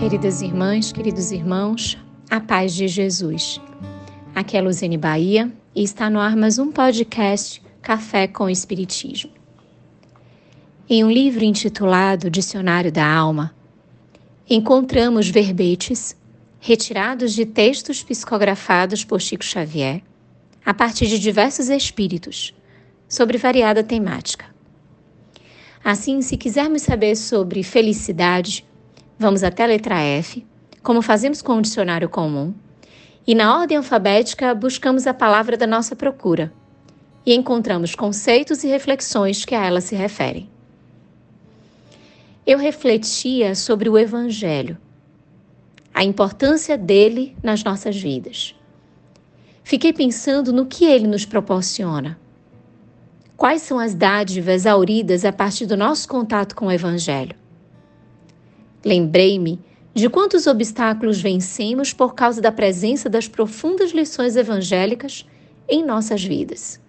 Queridas 0.00 0.40
irmãs, 0.40 0.92
queridos 0.92 1.30
irmãos, 1.30 1.98
a 2.30 2.40
paz 2.40 2.72
de 2.72 2.88
Jesus. 2.88 3.60
Aqui 4.34 4.56
é 4.56 4.60
Luziane 4.62 4.96
Bahia 4.96 5.52
e 5.74 5.82
está 5.84 6.08
no 6.08 6.18
ar 6.18 6.34
mais 6.34 6.58
um 6.58 6.72
podcast 6.72 7.62
Café 7.82 8.26
com 8.26 8.48
Espiritismo. 8.48 9.30
Em 10.88 11.04
um 11.04 11.10
livro 11.10 11.44
intitulado 11.44 12.30
Dicionário 12.30 12.90
da 12.90 13.06
Alma, 13.06 13.54
encontramos 14.48 15.28
verbetes 15.28 16.16
retirados 16.58 17.34
de 17.34 17.44
textos 17.44 18.02
psicografados 18.02 19.04
por 19.04 19.20
Chico 19.20 19.44
Xavier 19.44 20.02
a 20.64 20.72
partir 20.72 21.08
de 21.08 21.18
diversos 21.18 21.68
espíritos 21.68 22.54
sobre 23.06 23.36
variada 23.36 23.84
temática. 23.84 24.46
Assim, 25.84 26.22
se 26.22 26.38
quisermos 26.38 26.80
saber 26.80 27.16
sobre 27.16 27.62
felicidade, 27.62 28.64
vamos 29.20 29.44
até 29.44 29.64
a 29.64 29.66
letra 29.66 30.00
F, 30.00 30.46
como 30.82 31.02
fazemos 31.02 31.42
com 31.42 31.58
o 31.58 31.60
dicionário 31.60 32.08
comum, 32.08 32.54
e 33.26 33.34
na 33.34 33.54
ordem 33.54 33.76
alfabética 33.76 34.54
buscamos 34.54 35.06
a 35.06 35.12
palavra 35.12 35.58
da 35.58 35.66
nossa 35.66 35.94
procura 35.94 36.50
e 37.26 37.34
encontramos 37.34 37.94
conceitos 37.94 38.64
e 38.64 38.68
reflexões 38.68 39.44
que 39.44 39.54
a 39.54 39.62
ela 39.62 39.82
se 39.82 39.94
referem. 39.94 40.48
Eu 42.46 42.56
refletia 42.56 43.54
sobre 43.54 43.90
o 43.90 43.98
Evangelho, 43.98 44.78
a 45.92 46.02
importância 46.02 46.78
dele 46.78 47.36
nas 47.42 47.62
nossas 47.62 48.00
vidas. 48.00 48.56
Fiquei 49.62 49.92
pensando 49.92 50.50
no 50.50 50.64
que 50.64 50.86
ele 50.86 51.06
nos 51.06 51.26
proporciona. 51.26 52.18
Quais 53.36 53.60
são 53.60 53.78
as 53.78 53.94
dádivas 53.94 54.64
auridas 54.64 55.26
a 55.26 55.32
partir 55.32 55.66
do 55.66 55.76
nosso 55.76 56.08
contato 56.08 56.56
com 56.56 56.68
o 56.68 56.72
Evangelho? 56.72 57.39
Lembrei-me 58.84 59.60
de 59.92 60.08
quantos 60.08 60.46
obstáculos 60.46 61.20
vencemos 61.20 61.92
por 61.92 62.14
causa 62.14 62.40
da 62.40 62.50
presença 62.50 63.10
das 63.10 63.28
profundas 63.28 63.90
lições 63.90 64.36
evangélicas 64.36 65.26
em 65.68 65.84
nossas 65.84 66.24
vidas. 66.24 66.80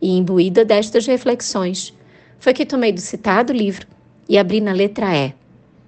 E 0.00 0.10
imbuída 0.10 0.64
destas 0.64 1.06
reflexões, 1.06 1.94
foi 2.38 2.52
que 2.52 2.66
tomei 2.66 2.92
do 2.92 3.00
citado 3.00 3.52
livro 3.52 3.86
e 4.28 4.36
abri 4.36 4.60
na 4.60 4.72
letra 4.72 5.16
E, 5.16 5.34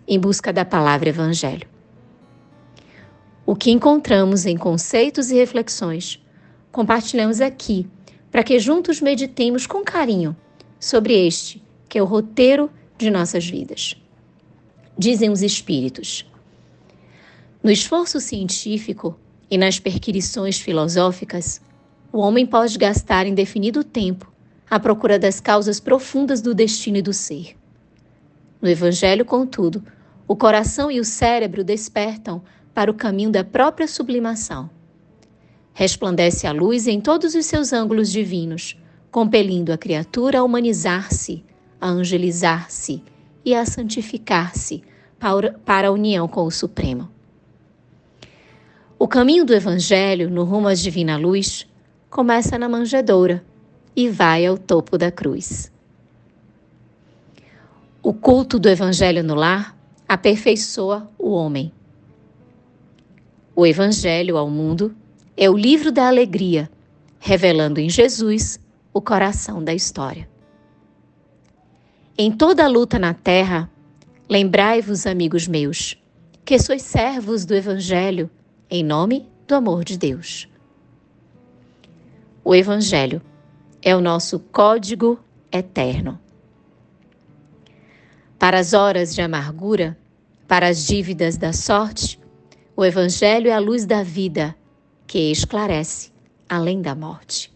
em 0.06 0.18
busca 0.18 0.52
da 0.52 0.64
palavra 0.64 1.08
Evangelho. 1.08 1.68
O 3.44 3.54
que 3.54 3.70
encontramos 3.70 4.46
em 4.46 4.56
conceitos 4.56 5.30
e 5.30 5.34
reflexões, 5.34 6.24
compartilhamos 6.72 7.40
aqui 7.40 7.86
para 8.30 8.42
que 8.42 8.58
juntos 8.58 9.00
meditemos 9.00 9.66
com 9.66 9.82
carinho 9.82 10.34
sobre 10.80 11.26
este, 11.26 11.62
que 11.88 11.98
é 11.98 12.02
o 12.02 12.06
roteiro 12.06 12.70
de 12.96 13.10
nossas 13.10 13.44
vidas 13.46 13.96
dizem 14.96 15.30
os 15.30 15.42
espíritos. 15.42 16.24
No 17.62 17.70
esforço 17.70 18.20
científico 18.20 19.18
e 19.50 19.58
nas 19.58 19.78
perquirições 19.78 20.58
filosóficas, 20.60 21.60
o 22.12 22.18
homem 22.18 22.46
pode 22.46 22.78
gastar 22.78 23.26
indefinido 23.26 23.82
tempo 23.82 24.32
à 24.70 24.78
procura 24.78 25.18
das 25.18 25.40
causas 25.40 25.80
profundas 25.80 26.40
do 26.40 26.54
destino 26.54 26.98
e 26.98 27.02
do 27.02 27.12
ser. 27.12 27.56
No 28.60 28.68
Evangelho, 28.68 29.24
contudo, 29.24 29.84
o 30.26 30.36
coração 30.36 30.90
e 30.90 31.00
o 31.00 31.04
cérebro 31.04 31.62
despertam 31.62 32.42
para 32.72 32.90
o 32.90 32.94
caminho 32.94 33.30
da 33.30 33.44
própria 33.44 33.86
sublimação. 33.86 34.70
Resplandece 35.72 36.46
a 36.46 36.52
luz 36.52 36.86
em 36.86 37.00
todos 37.00 37.34
os 37.34 37.44
seus 37.46 37.72
ângulos 37.72 38.10
divinos, 38.10 38.76
compelindo 39.10 39.72
a 39.72 39.78
criatura 39.78 40.38
a 40.38 40.44
humanizar-se, 40.44 41.44
a 41.80 41.88
angelizar-se 41.88 43.02
e 43.44 43.54
a 43.54 43.66
santificar-se 43.66 44.82
para 45.64 45.88
a 45.88 45.92
união 45.92 46.26
com 46.28 46.44
o 46.44 46.50
Supremo. 46.50 47.08
O 48.98 49.08
caminho 49.08 49.44
do 49.44 49.54
Evangelho 49.54 50.30
no 50.30 50.44
rumo 50.44 50.68
à 50.68 50.74
divina 50.74 51.16
luz 51.16 51.66
começa 52.08 52.58
na 52.58 52.68
manjedoura 52.68 53.44
e 53.94 54.08
vai 54.08 54.46
ao 54.46 54.56
topo 54.56 54.96
da 54.96 55.10
cruz. 55.10 55.70
O 58.02 58.12
culto 58.12 58.58
do 58.58 58.68
Evangelho 58.68 59.22
no 59.22 59.34
lar 59.34 59.76
aperfeiçoa 60.08 61.10
o 61.18 61.30
homem. 61.30 61.72
O 63.56 63.66
Evangelho 63.66 64.36
ao 64.36 64.50
mundo 64.50 64.94
é 65.36 65.48
o 65.48 65.56
livro 65.56 65.90
da 65.90 66.06
alegria, 66.08 66.70
revelando 67.18 67.80
em 67.80 67.88
Jesus 67.88 68.60
o 68.92 69.00
coração 69.00 69.62
da 69.62 69.72
história. 69.72 70.28
Em 72.16 72.30
toda 72.30 72.68
luta 72.68 72.96
na 72.96 73.12
terra, 73.12 73.68
lembrai-vos, 74.30 75.04
amigos 75.04 75.48
meus, 75.48 76.00
que 76.44 76.56
sois 76.60 76.82
servos 76.82 77.44
do 77.44 77.56
Evangelho, 77.56 78.30
em 78.70 78.84
nome 78.84 79.28
do 79.48 79.54
amor 79.56 79.82
de 79.82 79.98
Deus. 79.98 80.48
O 82.44 82.54
Evangelho 82.54 83.20
é 83.82 83.96
o 83.96 84.00
nosso 84.00 84.38
código 84.38 85.18
eterno. 85.50 86.20
Para 88.38 88.60
as 88.60 88.74
horas 88.74 89.12
de 89.12 89.20
amargura, 89.20 89.98
para 90.46 90.68
as 90.68 90.86
dívidas 90.86 91.36
da 91.36 91.52
sorte, 91.52 92.20
o 92.76 92.84
Evangelho 92.84 93.48
é 93.48 93.52
a 93.52 93.58
luz 93.58 93.86
da 93.86 94.04
vida 94.04 94.54
que 95.04 95.32
esclarece 95.32 96.12
além 96.48 96.80
da 96.80 96.94
morte. 96.94 97.53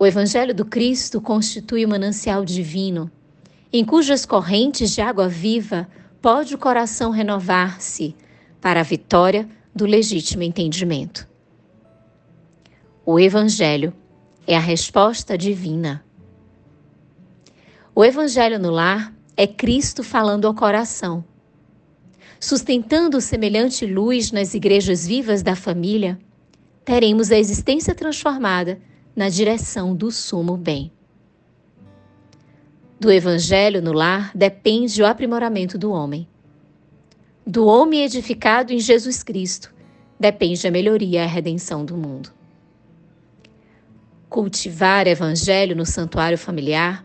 O 0.00 0.06
Evangelho 0.06 0.54
do 0.54 0.64
Cristo 0.64 1.20
constitui 1.20 1.84
o 1.84 1.88
manancial 1.88 2.44
divino, 2.44 3.10
em 3.72 3.84
cujas 3.84 4.24
correntes 4.24 4.92
de 4.92 5.00
água 5.00 5.28
viva 5.28 5.88
pode 6.22 6.54
o 6.54 6.58
coração 6.58 7.10
renovar-se 7.10 8.14
para 8.60 8.78
a 8.78 8.84
vitória 8.84 9.48
do 9.74 9.86
legítimo 9.86 10.44
entendimento. 10.44 11.26
O 13.04 13.18
Evangelho 13.18 13.92
é 14.46 14.56
a 14.56 14.60
resposta 14.60 15.36
divina. 15.36 16.04
O 17.92 18.04
Evangelho 18.04 18.60
no 18.60 18.70
lar 18.70 19.12
é 19.36 19.48
Cristo 19.48 20.04
falando 20.04 20.46
ao 20.46 20.54
coração. 20.54 21.24
Sustentando 22.38 23.20
semelhante 23.20 23.84
luz 23.84 24.30
nas 24.30 24.54
igrejas 24.54 25.08
vivas 25.08 25.42
da 25.42 25.56
família, 25.56 26.16
teremos 26.84 27.32
a 27.32 27.36
existência 27.36 27.96
transformada 27.96 28.80
na 29.18 29.28
direção 29.28 29.96
do 29.96 30.12
sumo 30.12 30.56
bem. 30.56 30.92
Do 33.00 33.10
evangelho 33.10 33.82
no 33.82 33.92
lar 33.92 34.30
depende 34.32 35.02
o 35.02 35.06
aprimoramento 35.06 35.76
do 35.76 35.90
homem. 35.90 36.28
Do 37.44 37.66
homem 37.66 38.04
edificado 38.04 38.72
em 38.72 38.78
Jesus 38.78 39.24
Cristo 39.24 39.74
depende 40.20 40.68
a 40.68 40.70
melhoria 40.70 41.18
e 41.18 41.24
a 41.24 41.26
redenção 41.26 41.84
do 41.84 41.96
mundo. 41.96 42.32
Cultivar 44.28 45.08
evangelho 45.08 45.74
no 45.74 45.84
santuário 45.84 46.38
familiar 46.38 47.04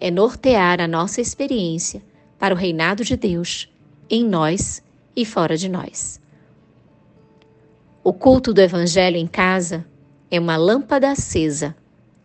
é 0.00 0.10
nortear 0.10 0.80
a 0.80 0.88
nossa 0.88 1.20
experiência 1.20 2.02
para 2.40 2.52
o 2.52 2.58
reinado 2.58 3.04
de 3.04 3.16
Deus 3.16 3.72
em 4.10 4.24
nós 4.24 4.82
e 5.14 5.24
fora 5.24 5.56
de 5.56 5.68
nós. 5.68 6.20
O 8.02 8.12
culto 8.12 8.52
do 8.52 8.60
evangelho 8.60 9.16
em 9.16 9.28
casa 9.28 9.86
é 10.32 10.40
uma 10.40 10.56
lâmpada 10.56 11.10
acesa 11.10 11.76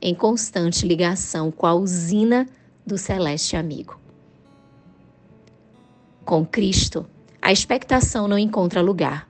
em 0.01 0.15
constante 0.15 0.87
ligação 0.87 1.51
com 1.51 1.67
a 1.67 1.75
usina 1.75 2.47
do 2.85 2.97
celeste 2.97 3.57
amigo. 3.57 3.99
Com 6.23 6.45
Cristo, 6.45 7.05
a 7.41 7.51
expectação 7.51 8.25
não 8.25 8.39
encontra 8.39 8.81
lugar. 8.81 9.29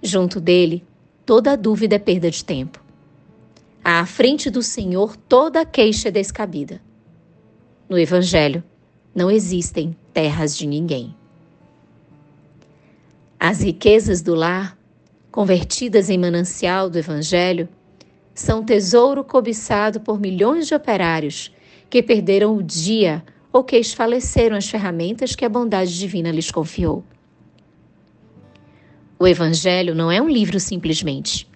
Junto 0.00 0.40
dele, 0.40 0.84
toda 1.24 1.56
dúvida 1.56 1.96
é 1.96 1.98
perda 1.98 2.30
de 2.30 2.44
tempo. 2.44 2.80
À 3.82 4.06
frente 4.06 4.48
do 4.48 4.62
Senhor, 4.62 5.16
toda 5.16 5.66
queixa 5.66 6.06
é 6.06 6.12
descabida. 6.12 6.80
No 7.88 7.98
Evangelho, 7.98 8.62
não 9.12 9.28
existem 9.28 9.96
terras 10.12 10.56
de 10.56 10.68
ninguém. 10.68 11.16
As 13.40 13.60
riquezas 13.60 14.22
do 14.22 14.36
lar 14.36 14.75
convertidas 15.36 16.08
em 16.08 16.16
manancial 16.16 16.88
do 16.88 16.98
Evangelho, 16.98 17.68
são 18.34 18.64
tesouro 18.64 19.22
cobiçado 19.22 20.00
por 20.00 20.18
milhões 20.18 20.66
de 20.66 20.74
operários 20.74 21.54
que 21.90 22.02
perderam 22.02 22.56
o 22.56 22.62
dia 22.62 23.22
ou 23.52 23.62
que 23.62 23.76
esfaleceram 23.76 24.56
as 24.56 24.70
ferramentas 24.70 25.36
que 25.36 25.44
a 25.44 25.48
bondade 25.50 25.98
divina 25.98 26.30
lhes 26.30 26.50
confiou. 26.50 27.04
O 29.18 29.28
Evangelho 29.28 29.94
não 29.94 30.10
é 30.10 30.22
um 30.22 30.28
livro 30.30 30.58
simplesmente. 30.58 31.46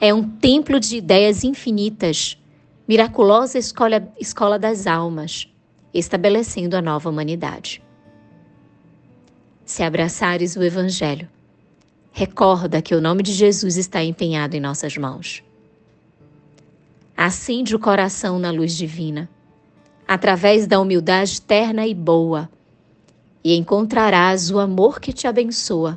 É 0.00 0.14
um 0.14 0.22
templo 0.22 0.78
de 0.78 0.98
ideias 0.98 1.42
infinitas, 1.42 2.40
miraculosa 2.86 3.58
escola, 3.58 4.08
escola 4.20 4.60
das 4.60 4.86
almas, 4.86 5.52
estabelecendo 5.92 6.76
a 6.76 6.80
nova 6.80 7.10
humanidade. 7.10 7.82
Se 9.64 9.82
abraçares 9.82 10.54
o 10.54 10.62
Evangelho, 10.62 11.28
Recorda 12.18 12.82
que 12.82 12.96
o 12.96 13.00
nome 13.00 13.22
de 13.22 13.32
Jesus 13.32 13.76
está 13.76 14.02
empenhado 14.02 14.56
em 14.56 14.60
nossas 14.60 14.96
mãos. 14.96 15.40
Acende 17.16 17.76
o 17.76 17.78
coração 17.78 18.40
na 18.40 18.50
luz 18.50 18.76
divina, 18.76 19.30
através 20.04 20.66
da 20.66 20.80
humildade 20.80 21.40
terna 21.40 21.86
e 21.86 21.94
boa, 21.94 22.50
e 23.44 23.54
encontrarás 23.54 24.50
o 24.50 24.58
amor 24.58 24.98
que 24.98 25.12
te 25.12 25.28
abençoa 25.28 25.96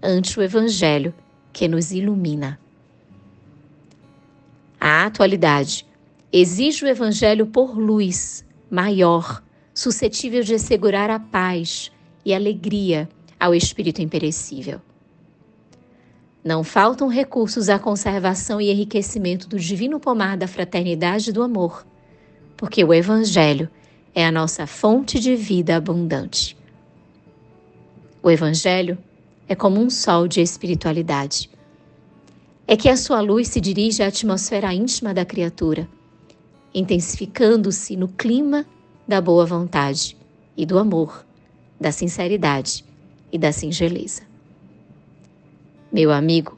ante 0.00 0.38
o 0.38 0.42
Evangelho 0.44 1.12
que 1.52 1.66
nos 1.66 1.90
ilumina. 1.90 2.56
A 4.80 5.06
atualidade 5.06 5.84
exige 6.32 6.84
o 6.84 6.88
Evangelho 6.88 7.44
por 7.44 7.76
luz 7.76 8.44
maior, 8.70 9.42
suscetível 9.74 10.44
de 10.44 10.54
assegurar 10.54 11.10
a 11.10 11.18
paz 11.18 11.90
e 12.24 12.32
alegria 12.32 13.08
ao 13.40 13.52
espírito 13.52 14.00
imperecível. 14.00 14.80
Não 16.42 16.64
faltam 16.64 17.06
recursos 17.06 17.68
à 17.68 17.78
conservação 17.78 18.60
e 18.60 18.70
enriquecimento 18.70 19.46
do 19.46 19.58
divino 19.58 20.00
pomar 20.00 20.38
da 20.38 20.48
fraternidade 20.48 21.28
e 21.28 21.32
do 21.32 21.42
amor, 21.42 21.86
porque 22.56 22.82
o 22.82 22.94
Evangelho 22.94 23.68
é 24.14 24.24
a 24.24 24.32
nossa 24.32 24.66
fonte 24.66 25.20
de 25.20 25.36
vida 25.36 25.76
abundante. 25.76 26.56
O 28.22 28.30
Evangelho 28.30 28.96
é 29.46 29.54
como 29.54 29.80
um 29.82 29.90
sol 29.90 30.26
de 30.26 30.40
espiritualidade. 30.40 31.50
É 32.66 32.74
que 32.74 32.88
a 32.88 32.96
sua 32.96 33.20
luz 33.20 33.48
se 33.48 33.60
dirige 33.60 34.02
à 34.02 34.06
atmosfera 34.06 34.72
íntima 34.72 35.12
da 35.12 35.26
criatura, 35.26 35.86
intensificando-se 36.72 37.96
no 37.96 38.08
clima 38.08 38.64
da 39.06 39.20
boa 39.20 39.44
vontade 39.44 40.16
e 40.56 40.64
do 40.64 40.78
amor, 40.78 41.26
da 41.78 41.92
sinceridade 41.92 42.82
e 43.30 43.36
da 43.36 43.52
singeleza. 43.52 44.29
Meu 45.92 46.12
amigo, 46.12 46.56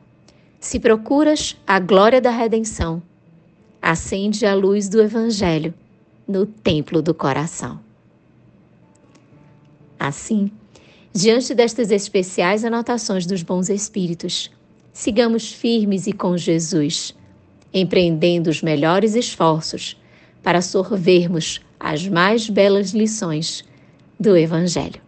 se 0.60 0.78
procuras 0.78 1.56
a 1.66 1.78
glória 1.80 2.20
da 2.20 2.30
redenção, 2.30 3.02
acende 3.80 4.44
a 4.44 4.54
luz 4.54 4.90
do 4.90 5.00
Evangelho 5.00 5.72
no 6.28 6.44
templo 6.44 7.00
do 7.00 7.14
coração. 7.14 7.80
Assim, 9.98 10.50
diante 11.14 11.54
destas 11.54 11.90
especiais 11.90 12.62
anotações 12.62 13.24
dos 13.24 13.42
bons 13.42 13.70
espíritos, 13.70 14.50
sigamos 14.92 15.50
firmes 15.50 16.06
e 16.06 16.12
com 16.12 16.36
Jesus, 16.36 17.14
empreendendo 17.72 18.50
os 18.50 18.60
melhores 18.60 19.14
esforços 19.14 19.98
para 20.42 20.60
sorvermos 20.60 21.62
as 21.80 22.06
mais 22.06 22.50
belas 22.50 22.90
lições 22.90 23.64
do 24.20 24.36
Evangelho. 24.36 25.00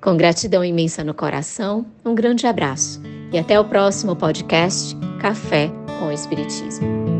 Com 0.00 0.16
gratidão 0.16 0.64
imensa 0.64 1.02
no 1.02 1.14
coração, 1.14 1.84
um 2.04 2.14
grande 2.14 2.46
abraço 2.46 3.00
e 3.32 3.38
até 3.38 3.58
o 3.58 3.64
próximo 3.64 4.14
podcast 4.16 4.96
Café 5.20 5.70
com 5.98 6.08
o 6.08 6.12
Espiritismo. 6.12 7.13